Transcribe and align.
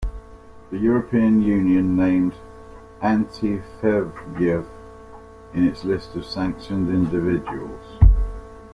The 0.71 0.79
European 0.79 1.43
Union 1.43 1.95
named 1.95 2.33
Antyufeyev 3.03 4.65
in 5.53 5.67
its 5.67 5.85
list 5.85 6.15
of 6.15 6.25
sanctioned 6.25 6.89
individuals. 6.89 7.99